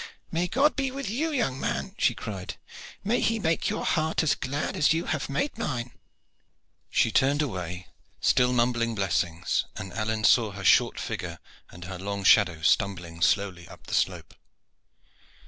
"May 0.31 0.47
God 0.47 0.75
be 0.75 0.89
with 0.89 1.11
you, 1.11 1.31
young 1.31 1.59
man!" 1.59 1.93
she 1.99 2.15
cried. 2.15 2.55
"May 3.03 3.19
He 3.21 3.37
make 3.37 3.69
your 3.69 3.85
heart 3.85 4.23
as 4.23 4.33
glad 4.33 4.75
as 4.75 4.93
you 4.93 5.05
have 5.05 5.29
made 5.29 5.59
mine!" 5.59 5.91
She 6.89 7.11
turned 7.11 7.43
away, 7.43 7.85
still 8.19 8.51
mumbling 8.51 8.95
blessings, 8.95 9.65
and 9.75 9.93
Alleyne 9.93 10.23
saw 10.23 10.53
her 10.53 10.65
short 10.65 10.99
figure 10.99 11.37
and 11.69 11.83
her 11.83 11.99
long 11.99 12.23
shadow 12.23 12.63
stumbling 12.63 13.21
slowly 13.21 13.67
up 13.67 13.85
the 13.85 13.93
slope. 13.93 14.33